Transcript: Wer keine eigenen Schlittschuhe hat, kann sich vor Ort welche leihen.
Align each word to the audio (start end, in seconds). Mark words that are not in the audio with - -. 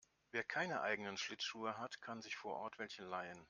Wer 0.31 0.43
keine 0.43 0.81
eigenen 0.81 1.15
Schlittschuhe 1.15 1.77
hat, 1.77 2.01
kann 2.01 2.23
sich 2.23 2.35
vor 2.35 2.55
Ort 2.57 2.79
welche 2.79 3.03
leihen. 3.03 3.39